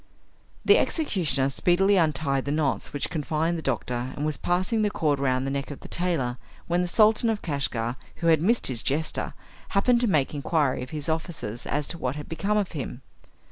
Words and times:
The 0.65 0.79
executioner 0.79 1.49
speedily 1.49 1.95
untied 1.95 2.45
the 2.45 2.51
knots 2.51 2.91
which 2.91 3.11
confined 3.11 3.55
the 3.55 3.61
doctor, 3.61 4.11
and 4.17 4.25
was 4.25 4.35
passing 4.35 4.81
the 4.81 4.89
cord 4.89 5.19
round 5.19 5.45
the 5.45 5.51
neck 5.51 5.69
of 5.69 5.81
the 5.81 5.87
tailor, 5.87 6.39
when 6.65 6.81
the 6.81 6.87
Sultan 6.87 7.29
of 7.29 7.43
Kashgar, 7.43 7.97
who 8.15 8.25
had 8.25 8.41
missed 8.41 8.65
his 8.65 8.81
jester, 8.81 9.35
happened 9.77 10.01
to 10.01 10.07
make 10.07 10.33
inquiry 10.33 10.81
of 10.81 10.89
his 10.89 11.07
officers 11.07 11.67
as 11.67 11.87
to 11.89 11.99
what 11.99 12.15
had 12.15 12.27
become 12.27 12.57
of 12.57 12.71
him. 12.71 13.03